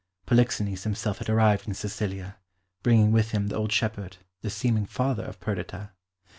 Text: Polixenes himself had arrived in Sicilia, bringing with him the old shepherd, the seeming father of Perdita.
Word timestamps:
Polixenes 0.25 0.83
himself 0.83 1.19
had 1.19 1.29
arrived 1.29 1.67
in 1.67 1.75
Sicilia, 1.75 2.39
bringing 2.81 3.11
with 3.11 3.29
him 3.33 3.49
the 3.49 3.55
old 3.55 3.71
shepherd, 3.71 4.17
the 4.41 4.49
seeming 4.49 4.87
father 4.87 5.23
of 5.23 5.39
Perdita. 5.39 5.91